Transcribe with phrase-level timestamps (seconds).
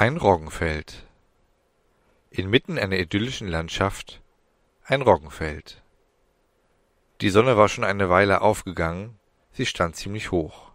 [0.00, 1.04] Ein Roggenfeld.
[2.30, 4.22] Inmitten einer idyllischen Landschaft
[4.82, 5.82] ein Roggenfeld.
[7.20, 9.18] Die Sonne war schon eine Weile aufgegangen,
[9.52, 10.72] sie stand ziemlich hoch.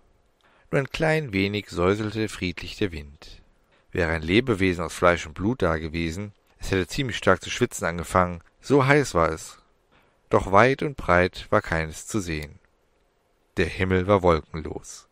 [0.69, 3.41] Nur ein klein wenig säuselte friedlich der Wind.
[3.91, 8.41] Wäre ein Lebewesen aus Fleisch und Blut dagewesen, es hätte ziemlich stark zu schwitzen angefangen,
[8.61, 9.57] so heiß war es.
[10.29, 12.59] Doch weit und breit war keines zu sehen.
[13.57, 15.07] Der Himmel war wolkenlos.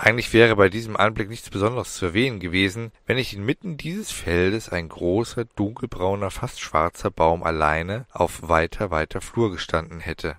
[0.00, 4.68] Eigentlich wäre bei diesem Anblick nichts Besonderes zu erwähnen gewesen, wenn nicht inmitten dieses Feldes
[4.68, 10.36] ein großer, dunkelbrauner, fast schwarzer Baum alleine auf weiter, weiter Flur gestanden hätte.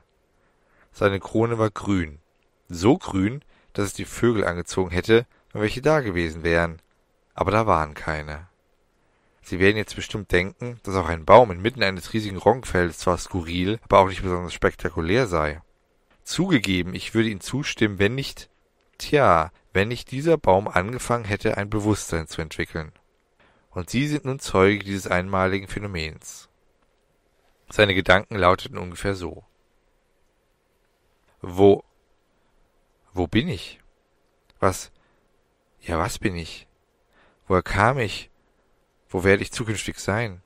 [0.94, 2.20] Seine Krone war grün,
[2.70, 6.82] so grün, dass es die Vögel angezogen hätte, wenn welche dagewesen wären,
[7.34, 8.48] aber da waren keine.
[9.42, 13.80] Sie werden jetzt bestimmt denken, dass auch ein Baum inmitten eines riesigen Roggenfeldes zwar skurril,
[13.84, 15.62] aber auch nicht besonders spektakulär sei.
[16.24, 18.50] Zugegeben, ich würde Ihnen zustimmen, wenn nicht
[19.00, 22.92] Tja, wenn nicht dieser Baum angefangen hätte, ein Bewusstsein zu entwickeln.
[23.72, 26.50] Und Sie sind nun Zeuge dieses einmaligen Phänomens.
[27.70, 29.46] Seine Gedanken lauteten ungefähr so.
[31.42, 31.84] Wo,
[33.14, 33.80] wo bin ich?
[34.60, 34.92] Was,
[35.80, 36.68] ja, was bin ich?
[37.48, 38.30] Woher kam ich?
[39.08, 40.42] Wo werde ich zukünftig sein?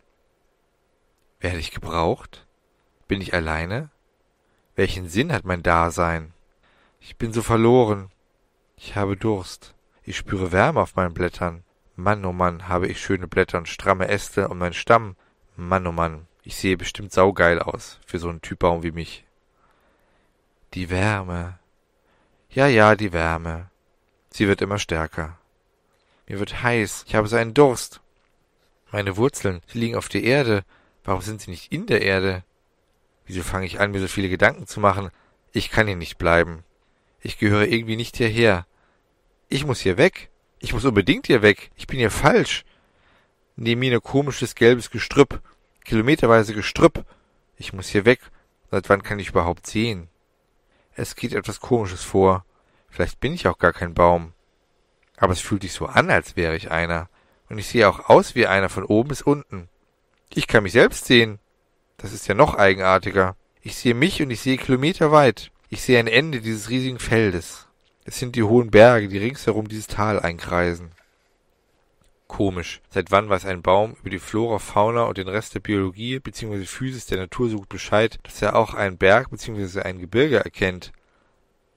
[1.40, 2.45] Werde ich gebraucht?
[3.08, 3.90] Bin ich alleine?
[4.76, 6.34] Welchen Sinn hat mein Dasein?
[7.00, 8.12] Ich bin so verloren,
[8.76, 9.74] ich habe Durst.
[10.04, 11.64] Ich spüre Wärme auf meinen Blättern.
[11.96, 15.16] Mann, oh Mann, habe ich schöne Blätter und stramme Äste und mein Stamm.
[15.56, 19.26] Mann, oh Mann, ich sehe bestimmt saugeil aus für so einen Typbaum wie mich.
[20.74, 21.60] Die Wärme.
[22.50, 23.70] Ja, ja, die Wärme.
[24.32, 25.38] Sie wird immer stärker.
[26.28, 27.06] Mir wird heiß.
[27.08, 28.02] Ich habe so einen Durst.
[28.92, 30.64] Meine Wurzeln, sie liegen auf der Erde.
[31.04, 32.44] Warum sind sie nicht in der Erde?
[33.26, 35.10] Wieso fange ich an, mir so viele Gedanken zu machen?
[35.52, 36.64] Ich kann hier nicht bleiben.
[37.26, 38.68] Ich gehöre irgendwie nicht hierher.
[39.48, 40.30] Ich muss hier weg.
[40.60, 41.72] Ich muss unbedingt hier weg.
[41.76, 42.66] Ich bin hier falsch.
[43.56, 45.42] Neben mir komisches gelbes Gestrüpp.
[45.86, 47.06] Kilometerweise Gestrüpp.
[47.56, 48.20] Ich muss hier weg.
[48.72, 50.10] Seit wann kann ich überhaupt sehen?
[50.95, 52.45] Es geht etwas Komisches vor.
[52.89, 54.33] Vielleicht bin ich auch gar kein Baum.
[55.16, 57.08] Aber es fühlt sich so an, als wäre ich einer.
[57.48, 59.70] Und ich sehe auch aus wie einer von oben bis unten.
[60.33, 61.39] Ich kann mich selbst sehen.
[61.95, 63.38] Das ist ja noch eigenartiger.
[63.62, 65.52] Ich sehe mich und ich sehe kilometerweit.
[65.73, 67.66] Ich sehe ein Ende dieses riesigen Feldes.
[68.06, 70.92] Es sind die hohen Berge, die ringsherum dieses Tal einkreisen.
[72.28, 72.80] Komisch.
[72.92, 76.66] Seit wann weiß ein Baum über die Flora, Fauna und den Rest der Biologie bzw.
[76.66, 79.82] Physis der Natur so gut Bescheid, dass er auch einen Berg bzw.
[79.82, 80.94] ein Gebirge erkennt?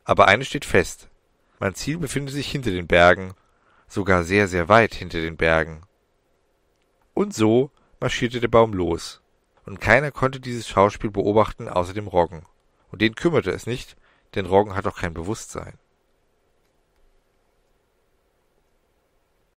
[0.05, 1.09] Aber eines steht fest.
[1.59, 3.33] Mein Ziel befindet sich hinter den Bergen,
[3.89, 5.81] sogar sehr, sehr weit hinter den Bergen.
[7.15, 9.23] Und so marschierte der Baum los.
[9.65, 12.43] Und keiner konnte dieses Schauspiel beobachten außer dem Roggen.
[12.97, 13.95] Und den kümmerte es nicht,
[14.35, 15.75] denn Roggen hat doch kein Bewusstsein.